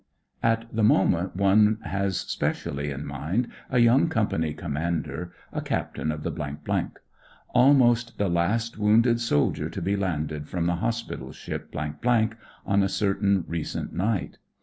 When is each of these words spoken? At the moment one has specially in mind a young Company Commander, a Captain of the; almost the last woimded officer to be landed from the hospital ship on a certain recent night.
At 0.41 0.65
the 0.75 0.81
moment 0.81 1.35
one 1.35 1.77
has 1.83 2.19
specially 2.21 2.89
in 2.89 3.05
mind 3.05 3.49
a 3.69 3.77
young 3.77 4.09
Company 4.09 4.51
Commander, 4.51 5.31
a 5.53 5.61
Captain 5.61 6.11
of 6.11 6.23
the; 6.23 6.89
almost 7.53 8.17
the 8.17 8.27
last 8.27 8.79
woimded 8.79 9.19
officer 9.31 9.69
to 9.69 9.79
be 9.79 9.95
landed 9.95 10.49
from 10.49 10.65
the 10.65 10.77
hospital 10.77 11.31
ship 11.31 11.75
on 12.65 12.81
a 12.81 12.89
certain 12.89 13.43
recent 13.47 13.93
night. 13.93 14.39